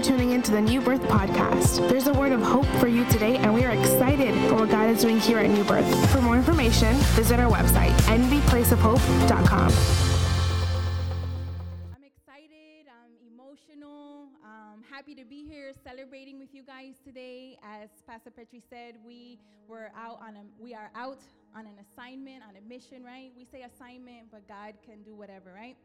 [0.00, 1.88] for tuning in to the New Birth Podcast.
[1.88, 4.88] There's a word of hope for you today, and we are excited for what God
[4.88, 6.12] is doing here at New Birth.
[6.12, 9.72] For more information, visit our website, nbplaceofhope.com.
[11.94, 17.58] I'm excited, I'm emotional, I'm happy to be here celebrating with you guys today.
[17.62, 19.38] As Pastor Petri said, we
[19.68, 21.20] were out on a we are out
[21.54, 23.32] on an assignment, on a mission, right?
[23.36, 25.76] We say assignment, but God can do whatever, right?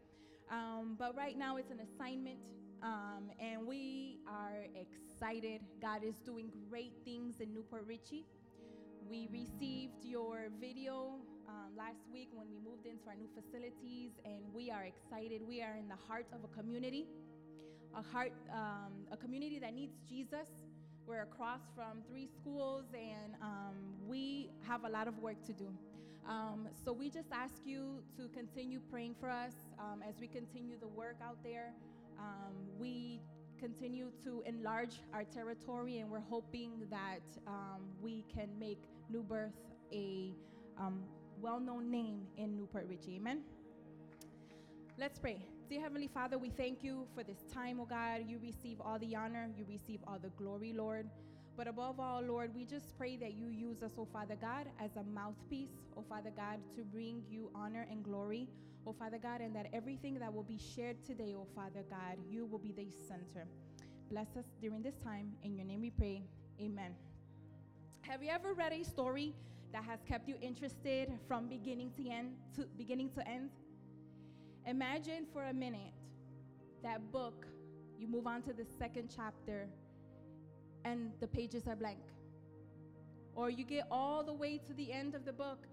[0.51, 2.37] Um, but right now it's an assignment,
[2.83, 5.61] um, and we are excited.
[5.81, 8.25] God is doing great things in New Port Richey.
[9.09, 11.15] We received your video
[11.47, 15.41] um, last week when we moved into our new facilities, and we are excited.
[15.47, 17.07] We are in the heart of a community,
[17.95, 20.49] a heart, um, a community that needs Jesus.
[21.07, 23.75] We're across from three schools, and um,
[24.07, 25.69] we have a lot of work to do.
[26.27, 30.75] Um, so we just ask you to continue praying for us um, as we continue
[30.79, 31.73] the work out there.
[32.17, 33.21] Um, we
[33.59, 39.53] continue to enlarge our territory, and we're hoping that um, we can make New Birth
[39.93, 40.33] a
[40.79, 41.03] um,
[41.41, 43.17] well known name in New Port Richey.
[43.17, 43.41] Amen.
[44.97, 45.45] Let's pray.
[45.69, 48.21] Dear Heavenly Father, we thank you for this time, oh God.
[48.27, 51.09] You receive all the honor, you receive all the glory, Lord.
[51.57, 54.97] But above all, Lord, we just pray that you use us, oh Father God, as
[54.97, 58.49] a mouthpiece, oh Father God, to bring you honor and glory,
[58.85, 62.45] oh Father God, and that everything that will be shared today, oh Father God, you
[62.45, 63.47] will be the center.
[64.09, 65.31] Bless us during this time.
[65.43, 66.23] In your name we pray.
[66.59, 66.93] Amen.
[68.01, 69.33] Have you ever read a story
[69.71, 73.49] that has kept you interested from beginning to end to beginning to end?
[74.67, 75.93] Imagine for a minute
[76.83, 77.45] that book,
[77.97, 79.67] you move on to the second chapter
[80.85, 81.99] and the pages are blank.
[83.35, 85.67] Or you get all the way to the end of the book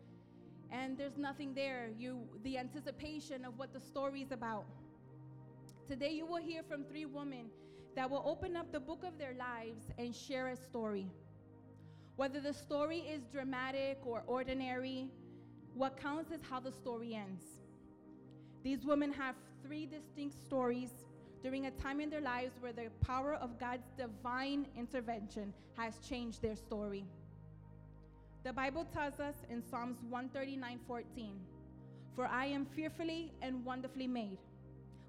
[0.72, 1.91] and there's nothing there.
[1.96, 4.64] You the anticipation of what the story is about.
[5.86, 7.50] Today you will hear from three women
[7.94, 11.06] that will open up the book of their lives and share a story.
[12.16, 15.11] Whether the story is dramatic or ordinary,
[15.74, 17.44] what counts is how the story ends.
[18.62, 20.90] These women have three distinct stories
[21.42, 26.41] during a time in their lives where the power of God's divine intervention has changed
[26.41, 27.05] their story.
[28.45, 31.41] The Bible tells us in Psalms 139:14,
[32.14, 34.39] "For I am fearfully and wonderfully made,"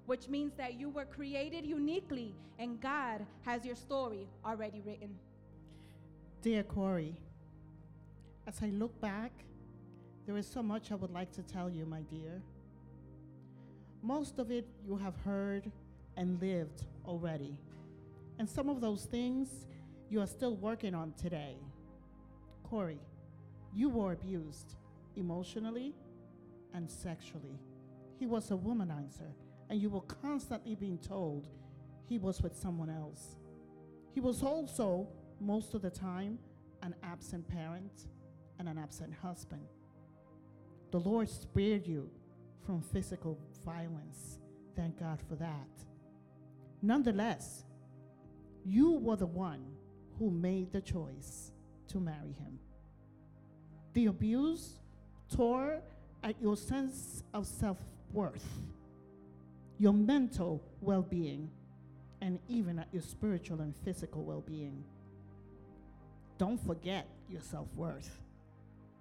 [0.06, 5.18] which means that you were created uniquely and God has your story already written.
[6.42, 7.16] Dear Corey,
[8.46, 9.32] as I look back,
[10.26, 12.42] there is so much I would like to tell you, my dear.
[14.02, 15.72] Most of it you have heard
[16.16, 17.56] and lived already.
[18.38, 19.66] And some of those things
[20.08, 21.56] you are still working on today.
[22.62, 23.00] Corey,
[23.74, 24.76] you were abused
[25.16, 25.94] emotionally
[26.72, 27.58] and sexually.
[28.18, 29.32] He was a womanizer,
[29.70, 31.48] and you were constantly being told
[32.08, 33.36] he was with someone else.
[34.12, 35.08] He was also,
[35.40, 36.38] most of the time,
[36.82, 38.06] an absent parent
[38.58, 39.66] and an absent husband.
[40.90, 42.08] The Lord spared you
[42.64, 44.38] from physical violence.
[44.76, 45.68] Thank God for that.
[46.84, 47.64] Nonetheless,
[48.66, 49.64] you were the one
[50.18, 51.50] who made the choice
[51.88, 52.58] to marry him.
[53.94, 54.80] The abuse
[55.34, 55.80] tore
[56.22, 57.78] at your sense of self
[58.12, 58.46] worth,
[59.78, 61.48] your mental well being,
[62.20, 64.84] and even at your spiritual and physical well being.
[66.36, 68.20] Don't forget your self worth.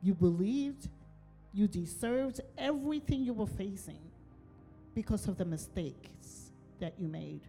[0.01, 0.87] You believed
[1.51, 3.99] you deserved everything you were facing
[4.95, 7.41] because of the mistakes that you made.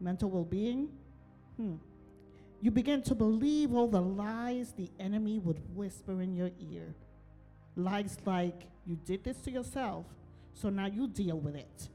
[0.00, 0.88] Mental well being?
[1.56, 1.76] Hmm.
[2.60, 6.94] You begin to believe all the lies the enemy would whisper in your ear.
[7.76, 10.06] Lies like, you did this to yourself,
[10.54, 11.88] so now you deal with it.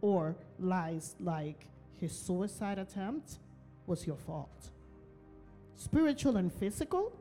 [0.00, 3.38] Or lies like, his suicide attempt
[3.86, 4.70] was your fault.
[5.76, 7.16] Spiritual and physical?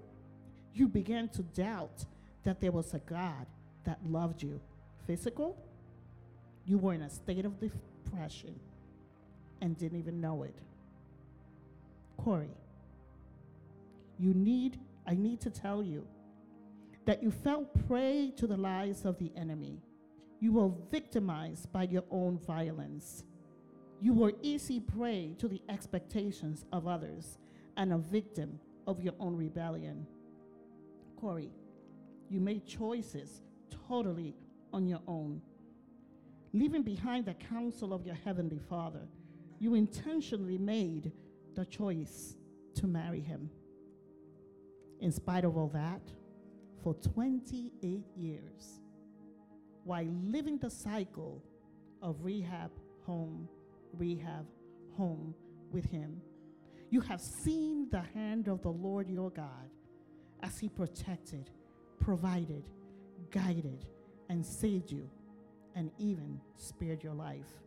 [0.74, 2.06] You began to doubt
[2.44, 3.48] that there was a God
[3.86, 4.60] that loved you.
[5.08, 5.58] Physical?
[6.66, 8.60] You were in a state of depression
[9.62, 10.56] and didn't even know it.
[12.18, 12.56] Corey,
[14.18, 16.08] you need, I need to tell you
[17.06, 19.82] that you fell prey to the lies of the enemy.
[20.40, 23.24] You were victimized by your own violence.
[24.02, 27.38] You were easy prey to the expectations of others
[27.78, 30.06] and a victim of your own rebellion.
[31.20, 31.52] Corey,
[32.30, 33.42] you made choices
[33.88, 34.36] totally
[34.74, 35.42] on your own.
[36.54, 39.08] Leaving behind the counsel of your heavenly Father,
[39.60, 41.12] you intentionally made
[41.56, 42.36] the choice
[42.76, 43.50] to marry him.
[45.00, 46.02] In spite of all that,
[46.84, 48.82] for 28 years,
[49.84, 51.42] while living the cycle
[52.02, 52.72] of rehab,
[53.06, 53.48] home,
[53.94, 54.46] rehab,
[54.98, 55.34] home
[55.72, 56.22] with him,
[56.90, 59.70] You have seen the hand of the Lord your God
[60.44, 61.50] as he protected,
[62.00, 62.64] provided,
[63.32, 63.86] guided,
[64.30, 65.10] and saved you,
[65.76, 67.60] and even spared your life.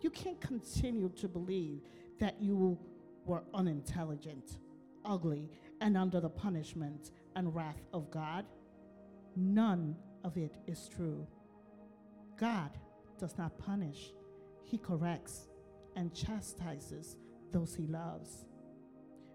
[0.00, 1.82] You can't continue to believe
[2.18, 2.78] that you
[3.24, 4.58] were unintelligent,
[5.04, 5.50] ugly,
[5.80, 8.44] and under the punishment and wrath of God.
[9.36, 11.26] None of it is true.
[12.38, 12.70] God
[13.18, 14.12] does not punish,
[14.64, 15.48] He corrects
[15.96, 17.16] and chastises
[17.52, 18.46] those He loves.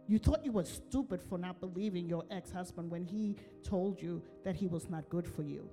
[0.08, 4.22] You thought you were stupid for not believing your ex husband when he told you
[4.44, 5.68] that he was not good for you.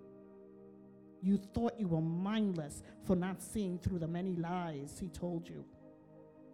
[1.23, 5.65] You thought you were mindless for not seeing through the many lies he told you.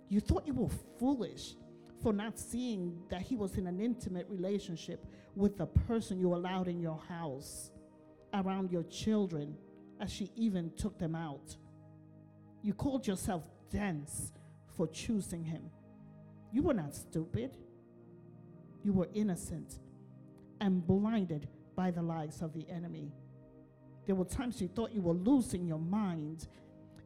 [0.09, 0.69] You thought you were
[0.99, 1.55] foolish
[2.03, 6.69] for not seeing that he was in an intimate relationship with the person you allowed
[6.69, 7.71] in your house,
[8.35, 9.57] around your children,
[10.01, 11.57] as she even took them out.
[12.63, 14.33] You called yourself dense
[14.77, 15.71] for choosing him.
[16.53, 17.57] You were not stupid,
[18.83, 19.81] you were innocent
[20.61, 23.13] and blinded by the lies of the enemy.
[24.09, 26.49] There were times you thought you were losing your mind,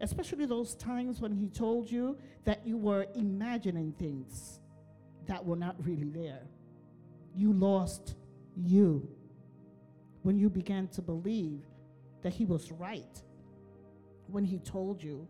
[0.00, 4.60] especially those times when he told you that you were imagining things
[5.26, 6.42] that were not really there.
[7.34, 8.14] You lost
[8.56, 9.08] you
[10.22, 11.64] when you began to believe
[12.22, 13.20] that he was right
[14.28, 15.26] when he told you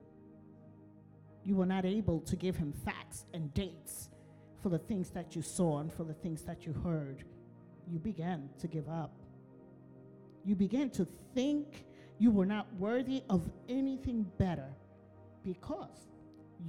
[1.43, 4.11] you were not able to give him facts and dates
[4.63, 7.25] for the things that you saw and for the things that you heard.
[7.89, 9.22] You began to give up.
[10.45, 11.85] You began to think
[12.19, 14.69] you were not worthy of anything better
[15.45, 16.09] because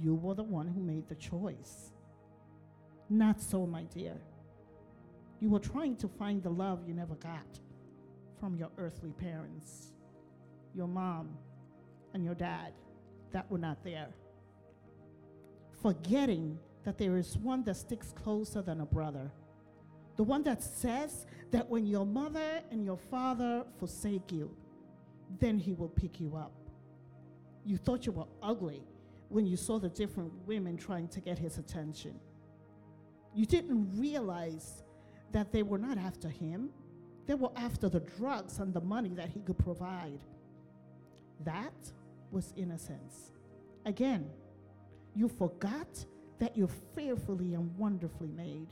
[0.00, 1.92] you were the one who made the choice.
[3.10, 4.16] Not so, my dear.
[5.40, 7.60] You were trying to find the love you never got
[8.40, 9.92] from your earthly parents,
[10.74, 11.36] your mom,
[12.14, 12.72] and your dad
[13.32, 14.08] that were not there.
[15.82, 19.30] Forgetting that there is one that sticks closer than a brother.
[20.16, 24.54] The one that says that when your mother and your father forsake you,
[25.40, 26.52] then he will pick you up.
[27.64, 28.82] You thought you were ugly
[29.28, 32.14] when you saw the different women trying to get his attention.
[33.34, 34.84] You didn't realize
[35.32, 36.70] that they were not after him,
[37.26, 40.20] they were after the drugs and the money that he could provide.
[41.44, 41.72] That
[42.30, 43.32] was innocence.
[43.86, 44.30] Again,
[45.14, 46.04] you forgot
[46.38, 48.68] that you're fearfully and wonderfully made.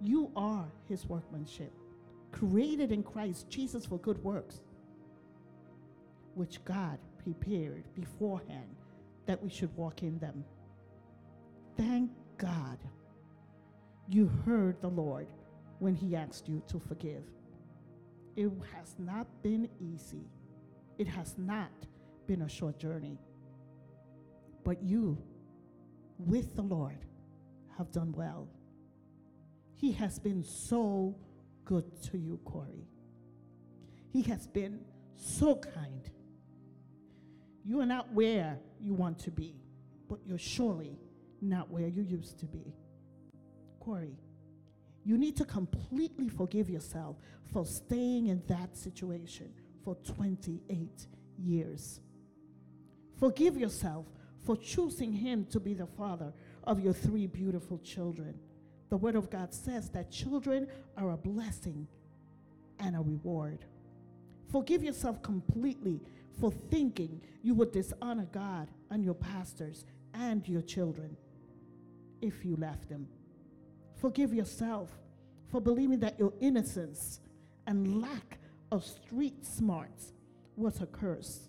[0.00, 1.72] You are his workmanship,
[2.32, 4.60] created in Christ Jesus for good works,
[6.34, 8.76] which God prepared beforehand
[9.26, 10.44] that we should walk in them.
[11.76, 12.78] Thank God
[14.08, 15.28] you heard the Lord
[15.78, 17.22] when he asked you to forgive.
[18.36, 20.24] It has not been easy.
[20.98, 21.70] It has not
[22.26, 23.18] been a short journey.
[24.64, 25.18] But you,
[26.18, 26.98] with the Lord,
[27.76, 28.48] have done well.
[29.80, 31.16] He has been so
[31.64, 32.86] good to you, Corey.
[34.12, 34.80] He has been
[35.16, 36.02] so kind.
[37.64, 39.54] You are not where you want to be,
[40.06, 40.98] but you're surely
[41.40, 42.74] not where you used to be.
[43.78, 44.18] Corey,
[45.02, 47.16] you need to completely forgive yourself
[47.50, 49.50] for staying in that situation
[49.82, 51.06] for 28
[51.38, 52.00] years.
[53.18, 54.04] Forgive yourself
[54.44, 56.34] for choosing Him to be the father
[56.64, 58.38] of your three beautiful children.
[58.90, 60.66] The Word of God says that children
[60.96, 61.86] are a blessing
[62.80, 63.64] and a reward.
[64.50, 66.00] Forgive yourself completely
[66.40, 71.16] for thinking you would dishonor God and your pastors and your children
[72.20, 73.06] if you left them.
[74.00, 74.90] Forgive yourself
[75.50, 77.20] for believing that your innocence
[77.66, 78.38] and lack
[78.72, 80.12] of street smarts
[80.56, 81.48] was a curse.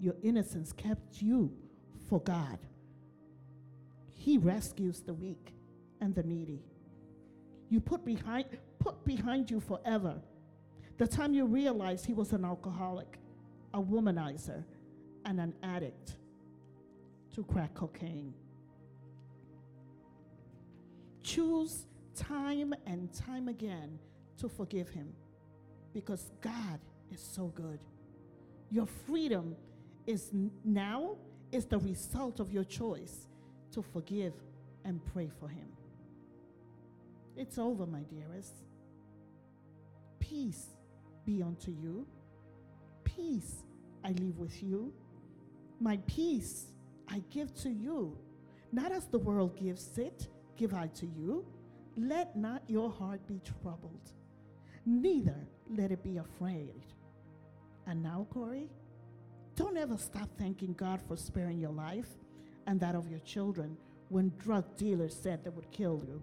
[0.00, 1.52] Your innocence kept you
[2.08, 2.58] for God.
[4.14, 5.52] He rescues the weak
[6.00, 6.62] and the needy.
[7.68, 8.46] You put behind,
[8.78, 10.16] put behind you forever
[10.98, 13.18] the time you realized he was an alcoholic,
[13.74, 14.64] a womanizer,
[15.24, 16.12] and an addict
[17.34, 18.32] to crack cocaine.
[21.22, 23.98] Choose time and time again
[24.38, 25.12] to forgive him
[25.92, 26.80] because God
[27.12, 27.80] is so good.
[28.70, 29.54] Your freedom
[30.06, 30.30] is
[30.64, 31.16] now
[31.52, 33.28] is the result of your choice
[33.72, 34.32] to forgive
[34.84, 35.68] and pray for him.
[37.36, 38.54] It's over, my dearest.
[40.18, 40.66] Peace
[41.24, 42.06] be unto you.
[43.04, 43.62] Peace
[44.04, 44.92] I leave with you.
[45.80, 46.66] My peace
[47.08, 48.16] I give to you.
[48.72, 51.46] Not as the world gives it, give I to you.
[51.96, 54.12] Let not your heart be troubled,
[54.84, 56.84] neither let it be afraid.
[57.86, 58.68] And now, Corey,
[59.54, 62.08] don't ever stop thanking God for sparing your life
[62.66, 63.76] and that of your children
[64.08, 66.20] when drug dealers said they would kill you.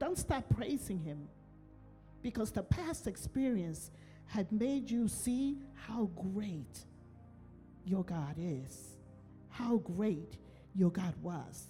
[0.00, 1.28] Don't stop praising Him
[2.22, 3.90] because the past experience
[4.26, 6.84] had made you see how great
[7.84, 8.96] your God is,
[9.50, 10.38] how great
[10.74, 11.66] your God was,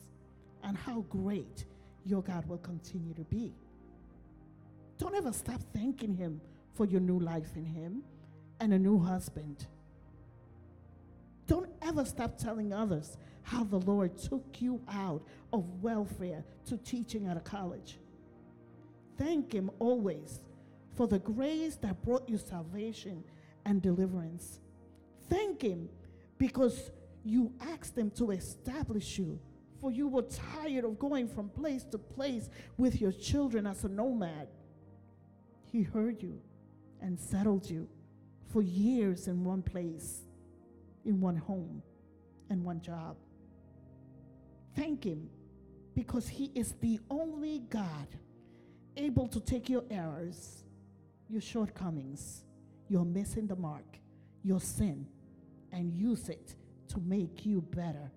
[0.62, 1.64] and how great
[2.06, 3.52] your God will continue to be.
[4.96, 6.40] Don't ever stop thanking Him
[6.74, 8.02] for your new life in Him
[8.60, 9.66] and a new husband.
[11.48, 15.22] Don't ever stop telling others how the Lord took you out
[15.52, 17.98] of welfare to teaching at a college.
[19.20, 20.40] Thank Him always
[20.96, 23.22] for the grace that brought you salvation
[23.66, 24.60] and deliverance.
[25.28, 25.90] Thank Him
[26.38, 26.90] because
[27.22, 29.38] you asked Him to establish you,
[29.78, 32.48] for you were tired of going from place to place
[32.78, 34.48] with your children as a nomad.
[35.70, 36.40] He heard you
[37.02, 37.88] and settled you
[38.50, 40.22] for years in one place,
[41.04, 41.82] in one home,
[42.48, 43.16] and one job.
[44.74, 45.28] Thank Him
[45.94, 48.08] because He is the only God
[48.96, 50.64] able to take your errors,
[51.28, 52.44] your shortcomings,
[52.88, 53.98] your missing the mark,
[54.42, 55.06] your sin,
[55.72, 56.54] and use it
[56.88, 58.10] to make you better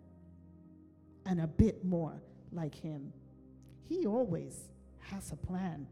[1.25, 3.13] and a bit more like Him.
[3.87, 5.87] He always has a plan.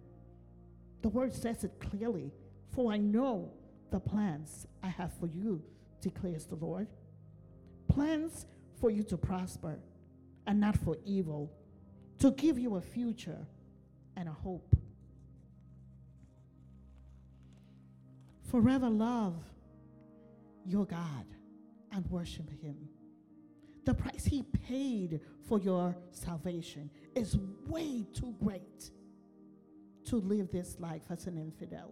[1.02, 2.32] The word says it clearly
[2.74, 3.52] For I know
[3.92, 5.62] the plans I have for you,
[6.02, 6.88] declares the Lord.
[7.88, 8.46] Plans
[8.80, 9.80] for you to prosper
[10.48, 11.52] and not for evil,
[12.20, 13.46] to give you a future
[14.22, 14.76] and a hope.
[18.52, 19.44] Forever love
[20.64, 21.26] your God
[21.92, 22.78] and worship Him.
[23.84, 27.36] The price He paid for your salvation is
[27.66, 28.92] way too great
[30.06, 31.92] to live this life as an infidel.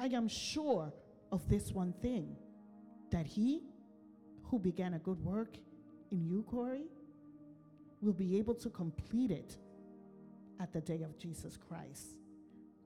[0.00, 0.92] I am sure
[1.30, 2.34] of this one thing
[3.12, 3.62] that He
[4.42, 5.56] who began a good work
[6.10, 6.86] in you, Corey,
[8.02, 9.56] will be able to complete it
[10.60, 12.18] at the day of Jesus Christ.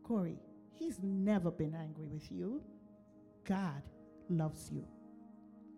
[0.03, 0.39] Corey,
[0.73, 2.63] He's never been angry with you.
[3.45, 3.83] God
[4.29, 4.85] loves you.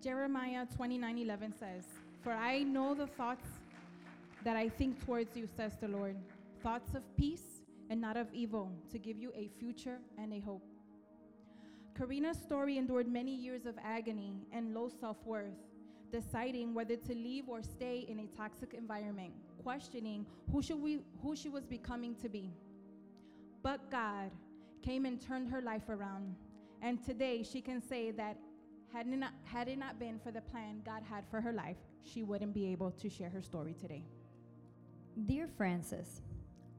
[0.03, 1.85] Jeremiah 29 11 says,
[2.23, 3.47] For I know the thoughts
[4.45, 6.17] that I think towards you, says the Lord,
[6.63, 10.63] thoughts of peace and not of evil, to give you a future and a hope.
[11.99, 15.59] Karina's story endured many years of agony and low self worth,
[16.13, 21.35] deciding whether to leave or stay in a toxic environment, questioning who, should we, who
[21.35, 22.53] she was becoming to be.
[23.63, 24.31] But God
[24.83, 26.37] came and turned her life around.
[26.83, 28.37] And today she can say that
[28.93, 31.77] had it, not, had it not been for the plan God had for her life,
[32.05, 34.05] she wouldn't be able to share her story today.
[35.27, 36.21] Dear Frances,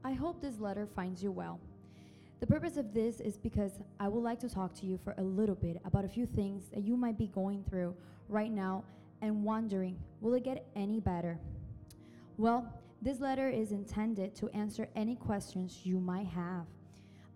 [0.04, 1.58] I hope this letter finds you well.
[2.40, 5.22] The purpose of this is because I would like to talk to you for a
[5.22, 7.94] little bit about a few things that you might be going through
[8.28, 8.84] right now
[9.22, 11.38] and wondering, will it get any better?
[12.36, 16.66] Well, this letter is intended to answer any questions you might have.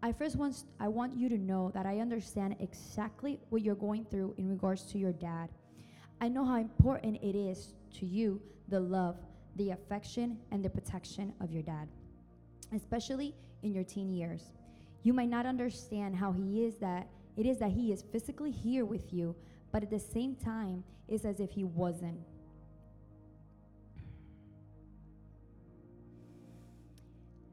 [0.03, 4.05] I first want I want you to know that I understand exactly what you're going
[4.05, 5.51] through in regards to your dad.
[6.21, 9.17] I know how important it is to you the love,
[9.57, 11.89] the affection and the protection of your dad,
[12.75, 14.53] especially in your teen years.
[15.03, 18.85] You might not understand how he is that it is that he is physically here
[18.85, 19.35] with you,
[19.73, 22.19] but at the same time it's as if he wasn't.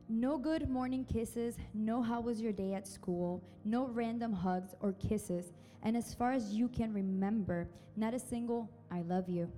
[0.07, 4.93] No good morning kisses, no how was your day at school, no random hugs or
[4.93, 9.51] kisses, and as far as you can remember, not a single I love you.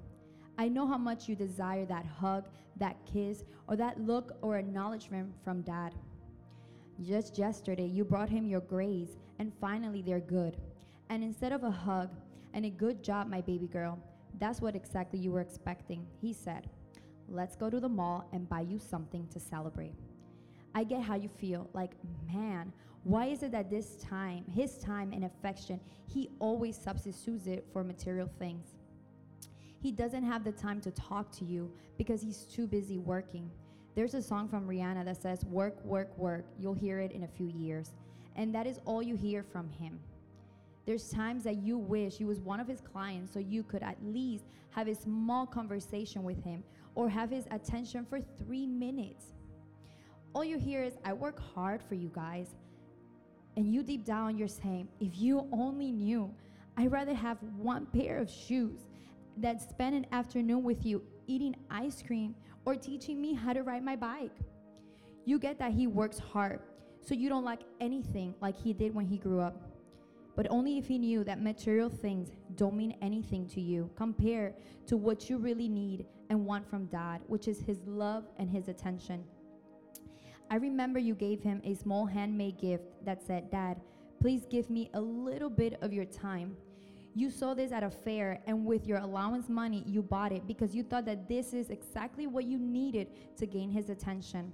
[0.57, 2.47] I know how much you desire that hug,
[2.77, 5.93] that kiss, or that look or acknowledgement from dad.
[7.01, 10.57] Just yesterday, you brought him your grades, and finally they're good.
[11.09, 12.09] And instead of a hug
[12.57, 13.99] and a good job, my baby girl,
[14.39, 16.67] that's what exactly you were expecting, he said.
[17.29, 19.93] Let's go to the mall and buy you something to celebrate.
[20.73, 21.69] I get how you feel.
[21.73, 21.91] Like,
[22.33, 22.73] man,
[23.03, 27.83] why is it that this time, his time and affection, he always substitutes it for
[27.83, 28.69] material things?
[29.79, 33.51] He doesn't have the time to talk to you because he's too busy working.
[33.93, 36.45] There's a song from Rihanna that says, Work, work, work.
[36.57, 37.91] You'll hear it in a few years.
[38.35, 39.99] And that is all you hear from him.
[40.87, 43.97] There's times that you wish you was one of his clients so you could at
[44.03, 46.63] least have a small conversation with him
[46.95, 49.33] or have his attention for three minutes
[50.37, 52.53] all you hear is, I work hard for you guys.
[53.55, 56.31] And you deep down, you're saying, if you only knew,
[56.77, 58.81] I'd rather have one pair of shoes
[59.35, 63.83] than spend an afternoon with you eating ice cream or teaching me how to ride
[63.83, 64.31] my bike.
[65.25, 66.59] You get that he works hard,
[67.01, 69.59] so you don't like anything like he did when he grew up.
[70.37, 74.53] But only if he knew that material things don't mean anything to you compared
[74.85, 78.67] to what you really need and want from dad, which is his love and his
[78.67, 79.23] attention.
[80.51, 83.81] I remember you gave him a small handmade gift that said, Dad,
[84.21, 86.55] please give me a little bit of your time.
[87.15, 90.75] You saw this at a fair, and with your allowance money, you bought it because
[90.75, 94.51] you thought that this is exactly what you needed to gain his attention.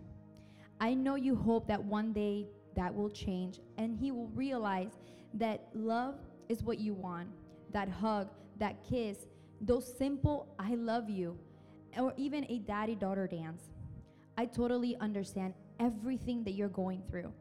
[0.79, 4.97] I know you hope that one day that will change and he will realize
[5.35, 6.15] that love
[6.49, 7.27] is what you want
[7.73, 9.17] that hug, that kiss,
[9.59, 11.37] those simple I love you,
[11.97, 13.63] or even a daddy daughter dance.
[14.37, 17.33] I totally understand everything that you're going through.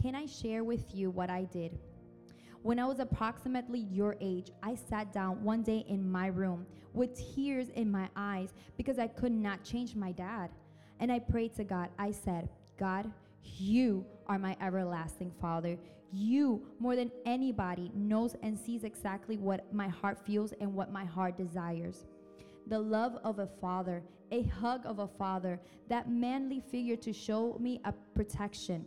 [0.00, 1.78] Can I share with you what I did?
[2.62, 7.34] When I was approximately your age, I sat down one day in my room with
[7.34, 10.50] tears in my eyes because I could not change my dad.
[10.98, 11.88] And I prayed to God.
[11.98, 13.10] I said, God,
[13.42, 15.78] you are my everlasting Father.
[16.12, 21.04] You, more than anybody, knows and sees exactly what my heart feels and what my
[21.04, 22.06] heart desires.
[22.66, 24.02] The love of a father,
[24.32, 28.86] a hug of a father, that manly figure to show me a protection.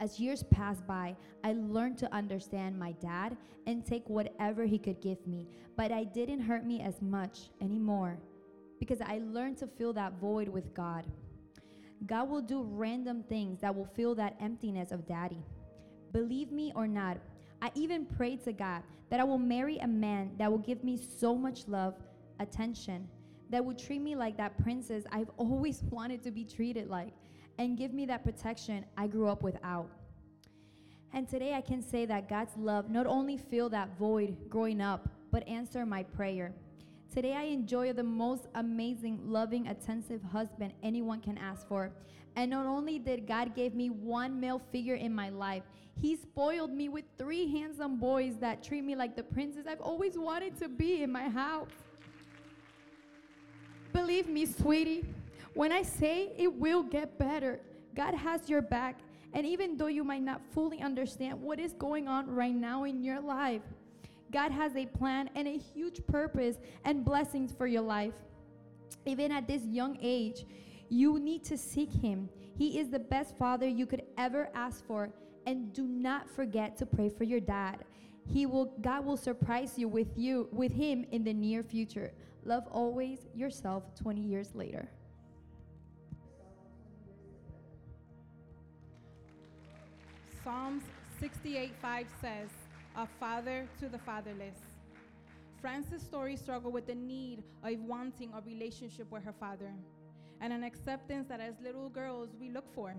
[0.00, 5.00] As years passed by, I learned to understand my dad and take whatever he could
[5.00, 8.18] give me, but I didn't hurt me as much anymore
[8.78, 11.06] because I learned to fill that void with God.
[12.06, 15.42] God will do random things that will fill that emptiness of daddy.
[16.16, 17.18] Believe me or not,
[17.60, 20.96] I even prayed to God that I will marry a man that will give me
[20.96, 21.92] so much love,
[22.40, 23.06] attention,
[23.50, 27.12] that will treat me like that princess I've always wanted to be treated like,
[27.58, 29.90] and give me that protection I grew up without.
[31.12, 35.10] And today I can say that God's love not only filled that void growing up,
[35.30, 36.54] but answer my prayer.
[37.16, 41.90] Today I enjoy the most amazing, loving, attentive husband anyone can ask for.
[42.36, 45.62] And not only did God give me one male figure in my life,
[45.98, 50.18] he spoiled me with three handsome boys that treat me like the princess I've always
[50.18, 51.70] wanted to be in my house.
[53.94, 55.06] Believe me, sweetie,
[55.54, 57.60] when I say it will get better,
[57.94, 58.98] God has your back.
[59.32, 63.02] And even though you might not fully understand what is going on right now in
[63.02, 63.62] your life,
[64.32, 68.14] God has a plan and a huge purpose and blessings for your life.
[69.04, 70.46] Even at this young age,
[70.88, 72.28] you need to seek Him.
[72.56, 75.10] He is the best father you could ever ask for.
[75.46, 77.84] And do not forget to pray for your dad.
[78.28, 82.12] He will God will surprise you with you with him in the near future.
[82.44, 84.88] Love always yourself 20 years later.
[90.42, 90.82] Psalms
[91.20, 92.48] 68 5 says,
[92.98, 94.56] A father to the fatherless.
[95.60, 99.70] Frances' story struggled with the need of wanting a relationship with her father
[100.40, 102.94] and an acceptance that as little girls we look for.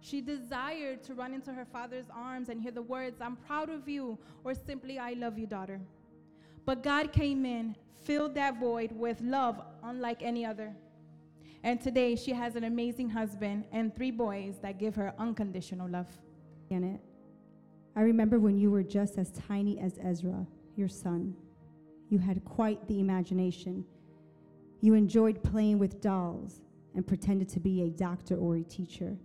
[0.00, 3.88] She desired to run into her father's arms and hear the words, I'm proud of
[3.88, 5.80] you, or simply, I love you, daughter.
[6.64, 7.74] But God came in,
[8.04, 10.72] filled that void with love unlike any other.
[11.64, 16.08] And today she has an amazing husband and three boys that give her unconditional love.
[16.68, 17.00] Janet,
[17.94, 21.34] I remember when you were just as tiny as Ezra, your son.
[22.08, 23.84] You had quite the imagination.
[24.80, 26.60] You enjoyed playing with dolls
[26.94, 29.16] and pretended to be a doctor or a teacher.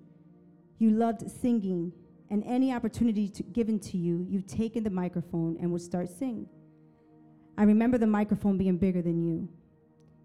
[0.80, 1.92] You loved singing,
[2.30, 6.48] and any opportunity to, given to you, you'd taken the microphone and would start singing.
[7.58, 9.50] I remember the microphone being bigger than you.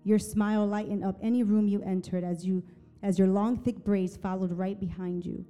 [0.05, 2.64] Your smile lightened up any room you entered as you
[3.02, 5.44] as your long thick braids followed right behind you.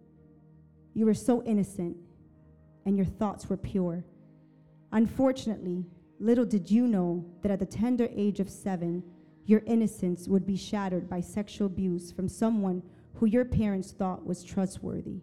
[0.95, 1.97] You were so innocent
[2.85, 4.05] and your thoughts were pure.
[4.93, 5.87] Unfortunately,
[6.19, 9.03] little did you know that at the tender age of 7,
[9.45, 12.83] your innocence would be shattered by sexual abuse from someone
[13.15, 15.21] who your parents thought was trustworthy.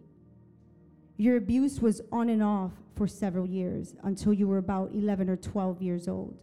[1.16, 5.36] Your abuse was on and off for several years until you were about 11 or
[5.36, 6.42] 12 years old.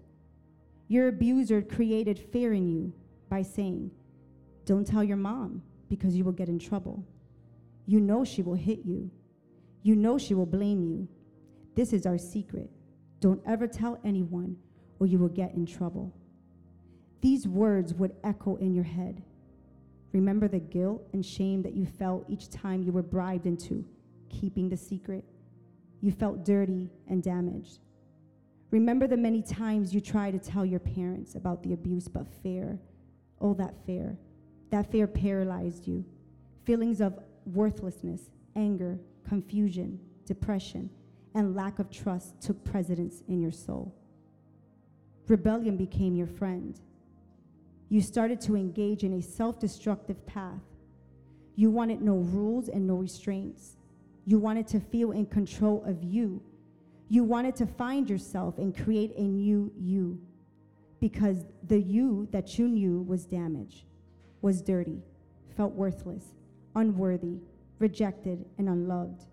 [0.88, 2.94] Your abuser created fear in you
[3.30, 3.92] by saying,
[4.66, 7.04] Don't tell your mom because you will get in trouble.
[7.86, 9.10] You know she will hit you.
[9.88, 11.08] You know she will blame you.
[11.74, 12.70] This is our secret.
[13.22, 14.58] Don't ever tell anyone
[15.00, 16.14] or you will get in trouble.
[17.22, 19.24] These words would echo in your head.
[20.12, 23.86] Remember the guilt and shame that you felt each time you were bribed into
[24.28, 25.24] keeping the secret.
[26.02, 27.80] You felt dirty and damaged.
[28.72, 32.78] Remember the many times you tried to tell your parents about the abuse, but fear,
[33.40, 34.18] oh, that fear,
[34.70, 36.04] that fear paralyzed you.
[36.66, 40.90] Feelings of worthlessness, anger, confusion, depression,
[41.36, 43.96] and lack of trust took precedence in your soul.
[45.28, 46.80] Rebellion became your friend.
[47.90, 50.62] You started to engage in a self destructive path.
[51.56, 53.78] You wanted no rules and no restraints.
[54.26, 56.42] You wanted to feel in control of you.
[57.10, 60.20] You wanted to find yourself and create a new you.
[61.00, 63.86] because the you that you knew was damaged,
[64.42, 65.02] was dirty,
[65.56, 66.34] felt worthless,
[66.76, 67.38] unworthy,
[67.80, 69.26] rejected, and unloved.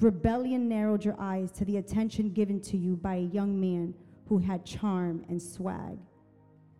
[0.00, 3.94] Rebellion narrowed your eyes to the attention given to you by a young man
[4.28, 5.98] who had charm and swag.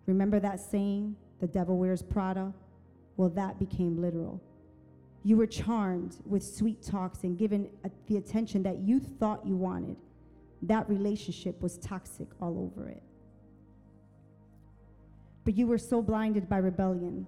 [0.07, 2.53] Remember that saying, the devil wears Prada?
[3.17, 4.41] Well, that became literal.
[5.23, 9.57] You were charmed with sweet talks and given a, the attention that you thought you
[9.57, 9.97] wanted.
[10.63, 13.03] That relationship was toxic all over it.
[15.45, 17.27] But you were so blinded by rebellion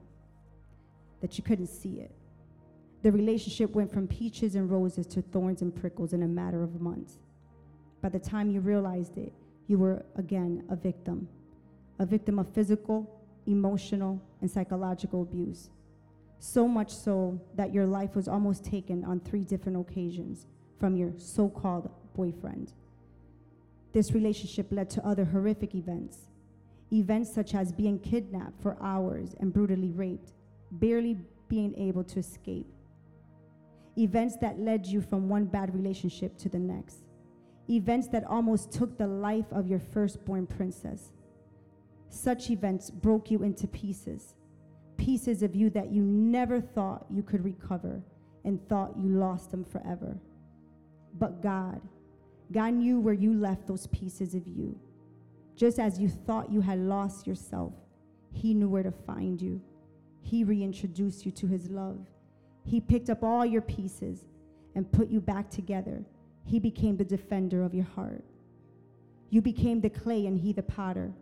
[1.21, 2.15] that you couldn't see it.
[3.03, 6.81] The relationship went from peaches and roses to thorns and prickles in a matter of
[6.81, 7.19] months.
[8.01, 9.33] By the time you realized it,
[9.67, 11.29] you were again a victim,
[11.99, 15.71] a victim of physical, emotional, and psychological abuse.
[16.39, 20.47] So much so that your life was almost taken on three different occasions
[20.79, 22.73] from your so called boyfriend.
[23.93, 26.19] This relationship led to other horrific events.
[26.93, 30.33] Events such as being kidnapped for hours and brutally raped,
[30.71, 31.17] barely
[31.49, 32.67] being able to escape,
[33.97, 36.99] events that led you from one bad relationship to the next,
[37.69, 41.13] events that almost took the life of your firstborn princess.
[42.09, 44.35] Such events broke you into pieces,
[44.97, 48.03] pieces of you that you never thought you could recover
[48.45, 50.17] and thought you lost them forever.
[51.19, 51.81] But God,
[52.51, 54.79] God knew where you left those pieces of you.
[55.57, 57.73] Just as you thought you had lost yourself,
[58.33, 59.61] He knew where to find you.
[60.23, 62.07] He reintroduced you to His love.
[62.65, 64.25] He picked up all your pieces
[64.75, 66.05] and put you back together.
[66.45, 68.25] He became the defender of your heart.
[69.31, 71.13] You became the clay and he the potter.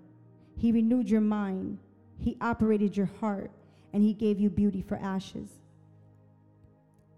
[0.57, 1.79] He renewed your mind.
[2.19, 3.51] He operated your heart
[3.93, 5.51] and he gave you beauty for ashes.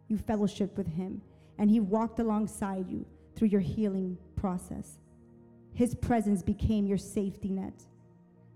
[0.09, 1.23] You fellowshiped with him
[1.59, 3.05] and he walked alongside you
[3.35, 4.99] through your healing process.
[5.75, 7.85] His presence became your safety net.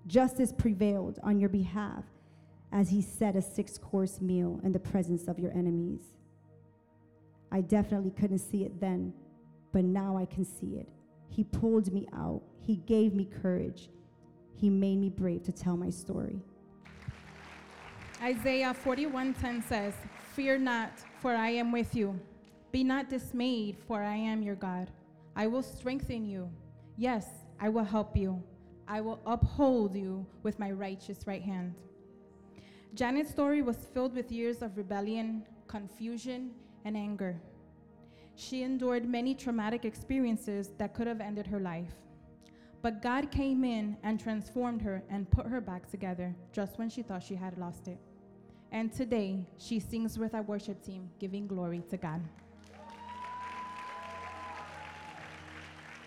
[0.07, 2.05] Justice prevailed on your behalf
[2.72, 6.00] as he set a six course meal in the presence of your enemies.
[7.52, 9.12] I definitely couldn't see it then,
[9.72, 10.88] but now I can see it.
[11.29, 13.90] He pulled me out, he gave me courage,
[14.55, 16.40] he made me brave to tell my story.
[18.22, 19.94] Isaiah 41:10 says,
[20.33, 22.18] "Fear not, for I am with you.
[22.72, 24.90] Be not dismayed, for I am your God.
[25.35, 26.50] I will strengthen you.
[26.96, 27.26] Yes,
[27.61, 28.42] I will help you.
[28.88, 31.74] I will uphold you with my righteous right hand."
[32.94, 36.53] Janet's story was filled with years of rebellion, confusion,
[36.85, 37.40] and anger.
[38.37, 41.94] She endured many traumatic experiences that could have ended her life.
[42.83, 47.03] But God came in and transformed her and put her back together just when she
[47.03, 47.99] thought she had lost it.
[48.72, 52.20] And today, she sings with our worship team, giving glory to God.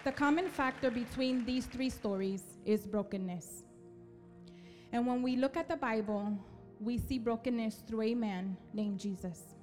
[0.06, 3.64] The common factor between these three stories is brokenness.
[4.92, 6.38] And when we look at the Bible,
[6.80, 9.56] we see brokenness through a man named Jesus.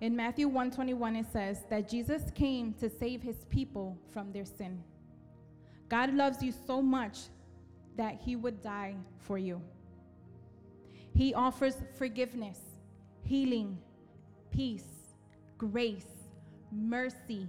[0.00, 4.82] In Matthew 121 it says that Jesus came to save his people from their sin.
[5.88, 7.18] God loves you so much
[7.96, 9.60] that he would die for you.
[11.14, 12.58] He offers forgiveness,
[13.24, 13.76] healing,
[14.50, 14.84] peace,
[15.58, 16.06] grace,
[16.72, 17.46] mercy,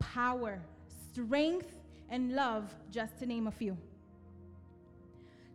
[0.00, 0.60] power,
[1.10, 1.76] strength,
[2.08, 3.76] and love, just to name a few.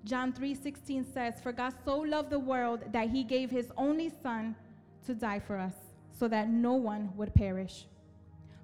[0.07, 4.55] John 3:16 says, "For God so loved the world that he gave his only son
[5.05, 5.75] to die for us,
[6.11, 7.87] so that no one would perish.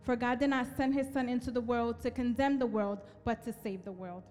[0.02, 3.44] For God did not send his son into the world to condemn the world, but
[3.44, 4.24] to save the world."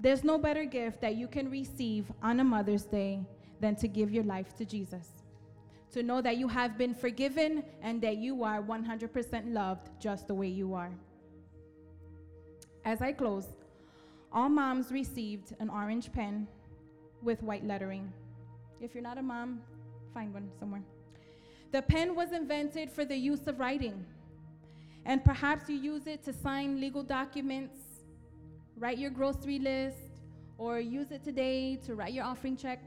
[0.00, 3.24] There's no better gift that you can receive on a Mother's Day
[3.60, 5.22] than to give your life to Jesus.
[5.92, 10.34] To know that you have been forgiven and that you are 100% loved just the
[10.34, 10.90] way you are.
[12.84, 13.54] As I close,
[14.32, 16.46] all moms received an orange pen
[17.22, 18.12] with white lettering.
[18.80, 19.60] If you're not a mom,
[20.14, 20.82] find one somewhere.
[21.72, 24.04] The pen was invented for the use of writing.
[25.04, 27.78] And perhaps you use it to sign legal documents,
[28.76, 29.96] write your grocery list,
[30.58, 32.80] or use it today to write your offering check.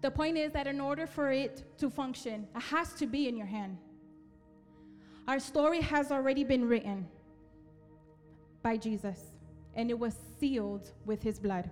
[0.00, 3.36] The point is that in order for it to function, it has to be in
[3.36, 3.76] your hand.
[5.26, 7.06] Our story has already been written
[8.62, 9.37] by Jesus
[9.74, 11.70] and it was sealed with his blood.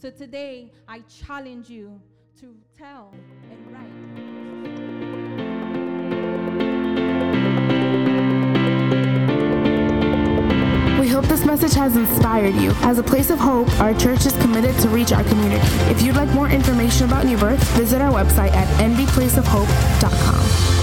[0.00, 2.00] So today, I challenge you
[2.40, 3.14] to tell
[3.50, 3.90] and write.
[11.00, 12.72] We hope this message has inspired you.
[12.82, 15.66] As a place of hope, our church is committed to reach our community.
[15.90, 20.73] If you'd like more information about New Birth, visit our website at nbplaceofhope.com.